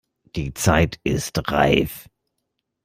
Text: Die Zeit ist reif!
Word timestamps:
Die 0.35 0.55
Zeit 0.55 0.99
ist 1.03 1.37
reif! 1.51 2.09